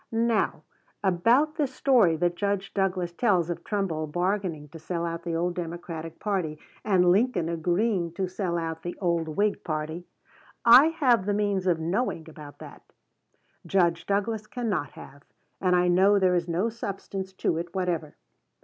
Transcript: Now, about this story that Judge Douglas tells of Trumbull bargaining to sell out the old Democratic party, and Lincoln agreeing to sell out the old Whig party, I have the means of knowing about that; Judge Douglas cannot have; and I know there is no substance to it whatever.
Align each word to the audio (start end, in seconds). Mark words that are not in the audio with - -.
Now, 0.11 0.63
about 1.03 1.57
this 1.57 1.75
story 1.75 2.15
that 2.15 2.33
Judge 2.35 2.73
Douglas 2.73 3.13
tells 3.13 3.51
of 3.51 3.63
Trumbull 3.63 4.07
bargaining 4.07 4.67
to 4.69 4.79
sell 4.79 5.05
out 5.05 5.21
the 5.21 5.35
old 5.35 5.53
Democratic 5.53 6.19
party, 6.19 6.57
and 6.83 7.11
Lincoln 7.11 7.47
agreeing 7.47 8.11
to 8.13 8.27
sell 8.27 8.57
out 8.57 8.81
the 8.81 8.97
old 8.99 9.27
Whig 9.27 9.63
party, 9.63 10.07
I 10.65 10.87
have 10.87 11.27
the 11.27 11.35
means 11.35 11.67
of 11.67 11.79
knowing 11.79 12.27
about 12.27 12.57
that; 12.57 12.81
Judge 13.63 14.07
Douglas 14.07 14.47
cannot 14.47 14.93
have; 14.93 15.21
and 15.61 15.75
I 15.75 15.87
know 15.87 16.17
there 16.17 16.33
is 16.33 16.47
no 16.47 16.69
substance 16.69 17.31
to 17.33 17.59
it 17.59 17.75
whatever. 17.75 18.15